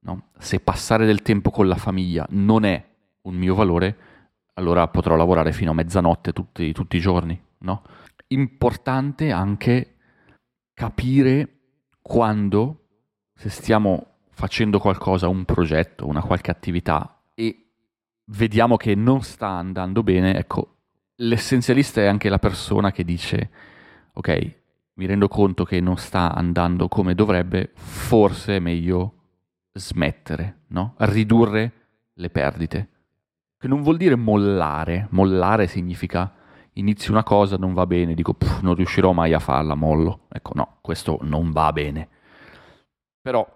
No? 0.00 0.30
Se 0.38 0.58
passare 0.58 1.06
del 1.06 1.22
tempo 1.22 1.50
con 1.50 1.68
la 1.68 1.76
famiglia 1.76 2.26
non 2.30 2.64
è 2.64 2.84
un 3.22 3.34
mio 3.34 3.54
valore, 3.54 3.96
allora 4.54 4.86
potrò 4.88 5.16
lavorare 5.16 5.52
fino 5.52 5.70
a 5.70 5.74
mezzanotte 5.74 6.32
tutti, 6.32 6.72
tutti 6.72 6.96
i 6.96 7.00
giorni. 7.00 7.40
No? 7.58 7.82
Importante 8.28 9.30
anche 9.30 9.96
capire 10.74 11.58
quando, 12.00 12.86
se 13.34 13.48
stiamo 13.50 14.06
facendo 14.30 14.78
qualcosa, 14.78 15.28
un 15.28 15.44
progetto, 15.44 16.06
una 16.06 16.22
qualche 16.22 16.50
attività 16.50 17.22
e 17.34 17.72
vediamo 18.26 18.76
che 18.76 18.94
non 18.94 19.22
sta 19.22 19.48
andando 19.48 20.02
bene, 20.02 20.36
ecco, 20.36 20.76
l'essenzialista 21.16 22.00
è 22.00 22.06
anche 22.06 22.28
la 22.28 22.38
persona 22.38 22.92
che 22.92 23.04
dice, 23.04 23.50
ok, 24.14 24.58
mi 24.94 25.06
rendo 25.06 25.28
conto 25.28 25.64
che 25.64 25.80
non 25.80 25.96
sta 25.96 26.34
andando 26.34 26.88
come 26.88 27.14
dovrebbe, 27.14 27.72
forse 27.74 28.56
è 28.56 28.58
meglio 28.60 29.14
smettere, 29.72 30.62
no? 30.68 30.94
Ridurre 30.98 31.72
le 32.14 32.30
perdite. 32.30 32.88
Che 33.60 33.68
non 33.68 33.82
vuol 33.82 33.98
dire 33.98 34.16
mollare, 34.16 35.06
mollare 35.10 35.66
significa 35.66 36.32
inizio 36.74 37.12
una 37.12 37.22
cosa, 37.22 37.56
non 37.56 37.74
va 37.74 37.84
bene, 37.84 38.14
dico 38.14 38.34
non 38.62 38.74
riuscirò 38.74 39.12
mai 39.12 39.34
a 39.34 39.38
farla, 39.38 39.74
mollo. 39.74 40.20
Ecco, 40.30 40.52
no, 40.54 40.78
questo 40.80 41.18
non 41.24 41.50
va 41.50 41.70
bene. 41.70 42.08
Però 43.20 43.46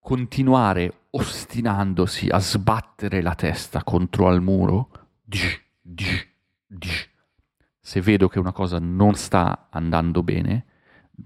continuare 0.00 1.02
ostinandosi 1.10 2.26
a 2.28 2.40
sbattere 2.40 3.22
la 3.22 3.36
testa 3.36 3.84
contro 3.84 4.26
al 4.26 4.42
muro, 4.42 4.88
dsh, 5.22 5.62
dsh, 5.80 7.08
se 7.78 8.00
vedo 8.00 8.26
che 8.26 8.40
una 8.40 8.50
cosa 8.50 8.80
non 8.80 9.14
sta 9.14 9.68
andando 9.70 10.24
bene, 10.24 10.64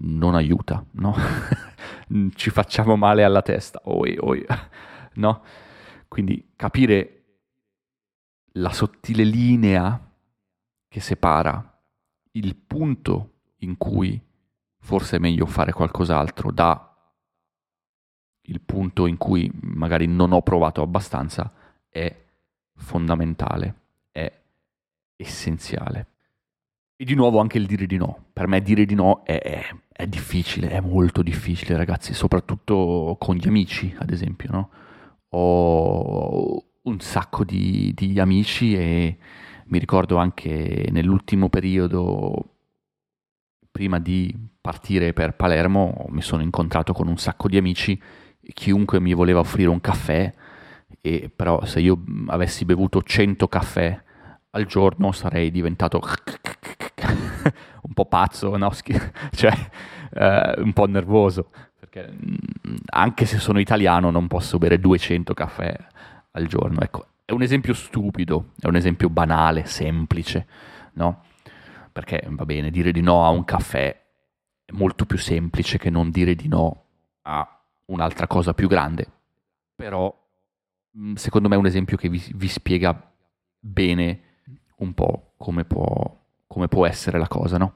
non 0.01 0.35
aiuta, 0.35 0.85
no? 0.91 1.15
Ci 2.35 2.51
facciamo 2.51 2.95
male 2.95 3.23
alla 3.23 3.41
testa, 3.41 3.81
oi, 3.85 4.15
oi, 4.19 4.45
no? 5.15 5.41
Quindi 6.07 6.51
capire 6.55 7.18
la 8.53 8.71
sottile 8.71 9.23
linea 9.23 9.99
che 10.87 10.99
separa 10.99 11.81
il 12.31 12.55
punto 12.55 13.33
in 13.57 13.77
cui 13.77 14.21
forse 14.79 15.17
è 15.17 15.19
meglio 15.19 15.45
fare 15.45 15.71
qualcos'altro 15.71 16.51
da 16.51 16.83
il 18.49 18.61
punto 18.61 19.05
in 19.05 19.17
cui 19.17 19.49
magari 19.61 20.07
non 20.07 20.31
ho 20.31 20.41
provato 20.41 20.81
abbastanza 20.81 21.51
è 21.87 22.15
fondamentale, 22.75 23.75
è 24.11 24.31
essenziale. 25.15 26.07
E 26.95 27.05
di 27.05 27.13
nuovo 27.13 27.39
anche 27.39 27.57
il 27.57 27.65
dire 27.65 27.85
di 27.85 27.97
no. 27.97 28.25
Per 28.33 28.47
me 28.47 28.61
dire 28.61 28.85
di 28.85 28.95
no 28.95 29.23
è, 29.23 29.39
è, 29.39 29.75
è 29.91 30.07
difficile, 30.07 30.69
è 30.69 30.79
molto 30.79 31.21
difficile 31.21 31.77
ragazzi, 31.77 32.13
soprattutto 32.13 33.15
con 33.19 33.35
gli 33.35 33.47
amici 33.47 33.95
ad 33.99 34.09
esempio. 34.09 34.49
No? 34.51 34.69
Ho 35.29 35.88
un 36.99 37.05
sacco 37.05 37.45
di, 37.45 37.93
di 37.95 38.19
amici 38.19 38.75
e 38.75 39.17
mi 39.67 39.79
ricordo 39.79 40.17
anche 40.17 40.89
nell'ultimo 40.91 41.47
periodo, 41.47 42.55
prima 43.71 43.99
di 43.99 44.35
partire 44.59 45.13
per 45.13 45.35
Palermo, 45.35 46.07
mi 46.09 46.21
sono 46.21 46.41
incontrato 46.41 46.91
con 46.91 47.07
un 47.07 47.17
sacco 47.17 47.47
di 47.47 47.55
amici, 47.55 47.99
chiunque 48.53 48.99
mi 48.99 49.13
voleva 49.13 49.39
offrire 49.39 49.69
un 49.69 49.79
caffè, 49.79 50.33
e 50.99 51.31
però 51.33 51.63
se 51.63 51.79
io 51.79 52.03
avessi 52.27 52.65
bevuto 52.65 53.01
100 53.01 53.47
caffè 53.47 54.03
al 54.51 54.65
giorno 54.65 55.13
sarei 55.13 55.51
diventato 55.51 56.01
un 57.83 57.93
po' 57.93 58.05
pazzo, 58.05 58.57
no? 58.57 58.71
cioè 59.31 59.53
eh, 60.15 60.53
un 60.57 60.73
po' 60.73 60.87
nervoso, 60.87 61.49
perché 61.79 62.11
mm, 62.11 62.75
anche 62.87 63.25
se 63.25 63.37
sono 63.37 63.59
italiano 63.59 64.09
non 64.09 64.27
posso 64.27 64.57
bere 64.57 64.79
200 64.79 65.33
caffè 65.33 65.77
al 66.31 66.47
giorno. 66.47 66.79
Ecco, 66.81 67.07
è 67.25 67.31
un 67.31 67.41
esempio 67.41 67.73
stupido, 67.73 68.53
è 68.59 68.67
un 68.67 68.75
esempio 68.75 69.09
banale, 69.09 69.65
semplice, 69.65 70.47
no? 70.93 71.23
Perché 71.91 72.23
va 72.29 72.45
bene, 72.45 72.71
dire 72.71 72.91
di 72.91 73.01
no 73.01 73.25
a 73.25 73.29
un 73.29 73.43
caffè 73.43 73.89
è 74.65 74.71
molto 74.71 75.05
più 75.05 75.17
semplice 75.17 75.77
che 75.77 75.89
non 75.89 76.11
dire 76.11 76.35
di 76.35 76.47
no 76.47 76.85
a 77.23 77.61
un'altra 77.85 78.27
cosa 78.27 78.53
più 78.53 78.67
grande. 78.67 79.07
Però 79.75 80.13
mm, 80.97 81.15
secondo 81.15 81.47
me 81.47 81.55
è 81.55 81.59
un 81.59 81.65
esempio 81.65 81.97
che 81.97 82.09
vi, 82.09 82.23
vi 82.35 82.47
spiega 82.47 83.11
bene 83.59 84.21
un 84.77 84.93
po' 84.93 85.33
come 85.37 85.65
può, 85.65 86.17
come 86.47 86.67
può 86.67 86.85
essere 86.85 87.17
la 87.17 87.27
cosa, 87.27 87.57
no? 87.57 87.73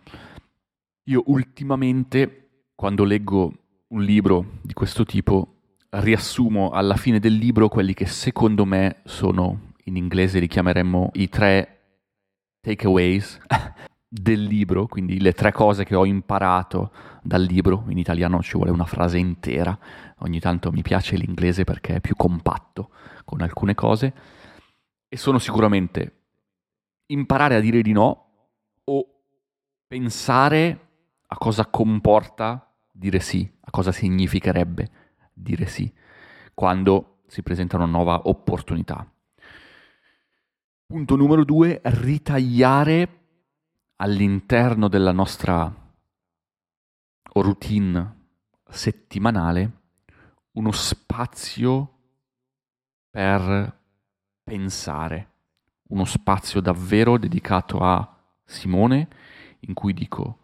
Io 1.07 1.23
ultimamente, 1.27 2.65
quando 2.75 3.03
leggo 3.03 3.53
un 3.87 4.01
libro 4.01 4.53
di 4.61 4.73
questo 4.73 5.03
tipo, 5.03 5.52
riassumo 5.95 6.71
alla 6.71 6.95
fine 6.95 7.19
del 7.19 7.36
libro 7.36 7.67
quelli 7.67 7.93
che 7.93 8.06
secondo 8.06 8.65
me 8.65 9.01
sono, 9.03 9.73
in 9.86 9.95
inglese 9.95 10.39
li 10.39 10.47
chiameremmo 10.47 11.12
i 11.13 11.29
tre 11.29 11.99
takeaways 12.62 13.39
del 14.08 14.43
libro, 14.43 14.88
quindi 14.88 15.19
le 15.19 15.34
tre 15.34 15.51
cose 15.51 15.84
che 15.84 15.95
ho 15.95 16.06
imparato 16.06 16.91
dal 17.21 17.43
libro, 17.43 17.86
in 17.89 17.97
italiano 17.97 18.41
ci 18.41 18.56
vuole 18.56 18.71
una 18.71 18.86
frase 18.86 19.17
intera, 19.17 19.77
ogni 20.19 20.39
tanto 20.39 20.71
mi 20.71 20.82
piace 20.82 21.15
l'inglese 21.15 21.63
perché 21.63 21.95
è 21.95 22.01
più 22.01 22.15
compatto 22.15 22.89
con 23.25 23.41
alcune 23.41 23.75
cose, 23.75 24.13
e 25.08 25.17
sono 25.17 25.38
sicuramente 25.38 26.21
imparare 27.08 27.56
a 27.56 27.60
dire 27.60 27.82
di 27.82 27.91
no 27.91 28.25
o 28.86 29.08
pensare 29.88 30.79
a 31.27 31.38
cosa 31.38 31.67
comporta 31.67 32.73
dire 32.91 33.19
sì, 33.19 33.47
a 33.62 33.69
cosa 33.69 33.91
significherebbe 33.91 34.89
dire 35.34 35.65
sì 35.65 35.91
quando 36.54 37.22
si 37.28 37.41
presenta 37.41 37.78
una 37.78 37.86
nuova 37.86 38.28
opportunità. 38.28 39.10
Punto 40.86 41.15
numero 41.15 41.43
due, 41.43 41.82
ritagliare 41.84 43.22
all'interno 43.96 44.88
della 44.88 45.12
nostra 45.12 45.74
routine 47.34 48.22
settimanale 48.69 49.82
uno 50.52 50.72
spazio 50.72 51.89
per 53.10 53.80
pensare, 54.43 55.32
uno 55.88 56.06
spazio 56.06 56.62
davvero 56.62 57.17
dedicato 57.17 57.80
a 57.80 58.08
Simone 58.43 59.08
in 59.62 59.74
cui 59.74 59.93
dico, 59.93 60.39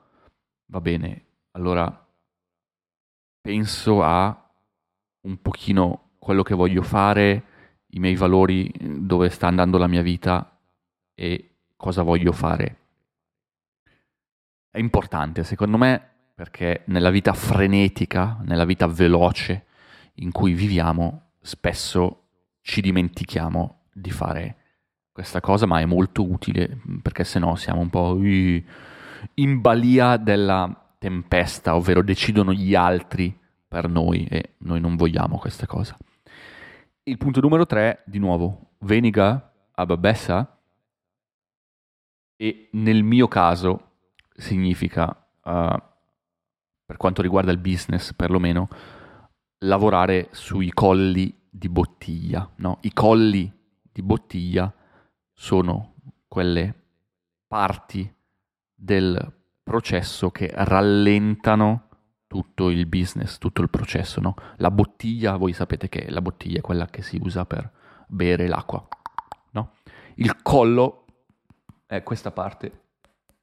va 0.65 0.81
bene, 0.81 1.25
allora 1.51 2.07
penso 3.41 4.03
a 4.03 4.48
un 5.21 5.41
pochino 5.41 6.11
quello 6.19 6.43
che 6.43 6.53
voglio 6.53 6.81
fare, 6.81 7.43
i 7.91 7.99
miei 7.99 8.15
valori, 8.15 8.71
dove 8.79 9.29
sta 9.29 9.47
andando 9.47 9.77
la 9.77 9.87
mia 9.87 10.01
vita 10.01 10.57
e 11.13 11.55
cosa 11.75 12.03
voglio 12.03 12.31
fare. 12.31 12.77
È 14.69 14.77
importante, 14.77 15.43
secondo 15.43 15.77
me, 15.77 16.01
perché 16.35 16.83
nella 16.85 17.09
vita 17.09 17.33
frenetica, 17.33 18.37
nella 18.43 18.65
vita 18.65 18.87
veloce 18.87 19.65
in 20.15 20.31
cui 20.31 20.53
viviamo, 20.53 21.31
spesso 21.41 22.23
ci 22.61 22.81
dimentichiamo 22.81 23.85
di 23.91 24.11
fare 24.11 24.55
questa 25.11 25.41
cosa, 25.41 25.65
ma 25.65 25.79
è 25.79 25.85
molto 25.85 26.29
utile 26.29 26.79
perché 27.01 27.23
se 27.23 27.39
no 27.39 27.55
siamo 27.55 27.81
un 27.81 27.89
po' 27.89 28.17
in 28.21 29.61
balia 29.61 30.17
della 30.17 30.93
tempesta, 30.97 31.75
ovvero 31.75 32.03
decidono 32.03 32.53
gli 32.53 32.75
altri 32.75 33.38
per 33.69 33.87
noi 33.87 34.25
e 34.25 34.55
noi 34.59 34.81
non 34.81 34.95
vogliamo 34.95 35.37
questa 35.37 35.67
cosa. 35.67 35.95
Il 37.03 37.17
punto 37.17 37.39
numero 37.39 37.65
tre, 37.65 38.01
di 38.05 38.17
nuovo, 38.17 38.71
veniga 38.79 39.53
ababessa 39.73 40.59
e 42.35 42.69
nel 42.73 43.03
mio 43.03 43.27
caso 43.27 43.91
significa, 44.33 45.05
uh, 45.05 45.81
per 46.85 46.97
quanto 46.97 47.21
riguarda 47.21 47.51
il 47.51 47.59
business 47.59 48.13
perlomeno, 48.13 48.67
lavorare 49.59 50.29
sui 50.31 50.71
colli 50.71 51.47
di 51.49 51.69
bottiglia. 51.69 52.49
No? 52.55 52.79
I 52.81 52.93
colli 52.93 53.51
di 53.91 54.01
bottiglia 54.01 54.73
sono 55.31 55.95
quelle 56.27 56.73
parti 57.47 58.11
del 58.73 59.33
processo 59.61 60.31
che 60.31 60.49
rallentano 60.53 61.88
tutto 62.29 62.69
il 62.69 62.85
business, 62.85 63.39
tutto 63.39 63.63
il 63.63 63.71
processo. 63.71 64.21
No? 64.21 64.35
La 64.57 64.69
bottiglia, 64.69 65.35
voi 65.35 65.51
sapete 65.51 65.89
che 65.89 66.11
la 66.11 66.21
bottiglia 66.21 66.59
è 66.59 66.61
quella 66.61 66.85
che 66.85 67.01
si 67.01 67.19
usa 67.19 67.43
per 67.45 67.69
bere 68.07 68.47
l'acqua. 68.47 68.87
No? 69.51 69.71
Il 70.13 70.39
collo 70.43 71.05
è 71.87 72.03
questa 72.03 72.29
parte 72.29 72.83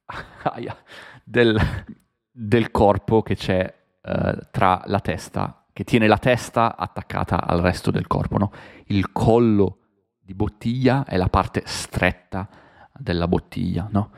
del, 1.25 1.59
del 2.31 2.71
corpo 2.71 3.21
che 3.23 3.35
c'è 3.35 3.75
uh, 4.03 4.37
tra 4.51 4.81
la 4.85 5.01
testa, 5.01 5.65
che 5.73 5.83
tiene 5.83 6.07
la 6.07 6.17
testa 6.17 6.77
attaccata 6.77 7.43
al 7.43 7.59
resto 7.59 7.91
del 7.91 8.07
corpo. 8.07 8.37
No? 8.37 8.51
Il 8.85 9.11
collo 9.11 9.79
di 10.17 10.33
bottiglia 10.33 11.03
è 11.03 11.17
la 11.17 11.27
parte 11.27 11.63
stretta 11.65 12.47
della 12.93 13.27
bottiglia. 13.27 13.89
No? 13.91 14.11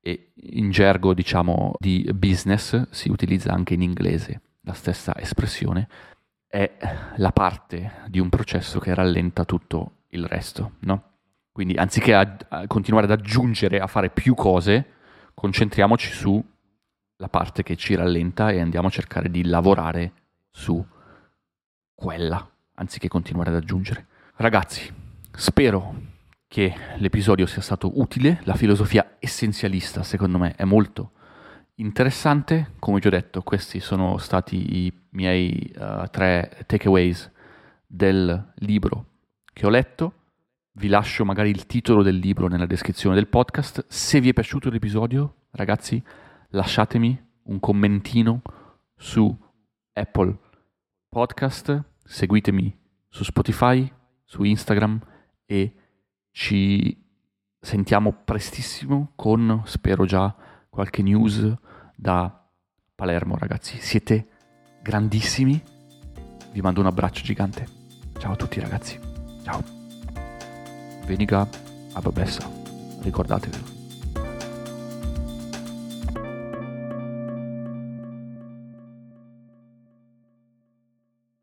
E 0.00 0.32
in 0.34 0.70
gergo 0.70 1.14
diciamo 1.14 1.74
di 1.78 2.08
business 2.14 2.88
si 2.90 3.10
utilizza 3.10 3.52
anche 3.52 3.74
in 3.74 3.82
inglese 3.82 4.40
la 4.62 4.72
stessa 4.72 5.14
espressione, 5.16 5.88
è 6.46 6.76
la 7.16 7.32
parte 7.32 8.02
di 8.08 8.18
un 8.18 8.28
processo 8.28 8.78
che 8.78 8.94
rallenta 8.94 9.44
tutto 9.44 10.04
il 10.08 10.26
resto, 10.26 10.72
no? 10.80 11.02
Quindi 11.52 11.74
anziché 11.74 12.14
a, 12.14 12.36
a 12.48 12.66
continuare 12.66 13.06
ad 13.06 13.18
aggiungere, 13.18 13.80
a 13.80 13.86
fare 13.86 14.10
più 14.10 14.34
cose, 14.34 14.86
concentriamoci 15.34 16.12
sulla 16.12 17.28
parte 17.28 17.62
che 17.62 17.76
ci 17.76 17.94
rallenta 17.94 18.50
e 18.50 18.60
andiamo 18.60 18.88
a 18.88 18.90
cercare 18.90 19.30
di 19.30 19.44
lavorare 19.44 20.12
su 20.50 20.84
quella, 21.94 22.48
anziché 22.74 23.08
continuare 23.08 23.50
ad 23.50 23.56
aggiungere. 23.56 24.06
Ragazzi, 24.36 24.92
spero 25.32 25.94
che 26.48 26.74
l'episodio 26.96 27.46
sia 27.46 27.60
stato 27.60 28.00
utile, 28.00 28.40
la 28.44 28.54
filosofia 28.54 29.16
essenzialista 29.18 30.02
secondo 30.02 30.38
me 30.38 30.54
è 30.56 30.64
molto 30.64 31.12
interessante, 31.74 32.72
come 32.78 33.00
ho 33.04 33.10
detto 33.10 33.42
questi 33.42 33.78
sono 33.78 34.16
stati 34.16 34.86
i 34.86 34.92
miei 35.10 35.72
uh, 35.76 36.08
tre 36.10 36.64
takeaways 36.66 37.30
del 37.86 38.52
libro 38.56 39.06
che 39.52 39.66
ho 39.66 39.70
letto, 39.70 40.14
vi 40.72 40.88
lascio 40.88 41.24
magari 41.24 41.50
il 41.50 41.66
titolo 41.66 42.02
del 42.02 42.16
libro 42.16 42.48
nella 42.48 42.66
descrizione 42.66 43.14
del 43.14 43.28
podcast, 43.28 43.84
se 43.88 44.20
vi 44.20 44.30
è 44.30 44.32
piaciuto 44.32 44.70
l'episodio 44.70 45.46
ragazzi 45.52 46.02
lasciatemi 46.50 47.26
un 47.44 47.60
commentino 47.60 48.42
su 48.96 49.36
Apple 49.92 50.36
Podcast, 51.08 51.84
seguitemi 52.04 52.76
su 53.08 53.24
Spotify, 53.24 53.90
su 54.24 54.42
Instagram 54.44 55.00
e 55.46 55.74
ci 56.38 56.96
sentiamo 57.60 58.12
prestissimo 58.12 59.10
con, 59.16 59.62
spero 59.64 60.04
già, 60.04 60.32
qualche 60.70 61.02
news 61.02 61.52
da 61.96 62.48
Palermo, 62.94 63.36
ragazzi. 63.36 63.76
Siete 63.80 64.28
grandissimi. 64.80 65.60
Vi 66.52 66.60
mando 66.60 66.78
un 66.78 66.86
abbraccio 66.86 67.24
gigante. 67.24 67.66
Ciao 68.18 68.34
a 68.34 68.36
tutti, 68.36 68.60
ragazzi. 68.60 69.00
Ciao. 69.42 69.64
Veniga 71.06 71.40
a 71.94 72.00
Babessa. 72.00 72.48
Ricordatevelo. 73.00 73.77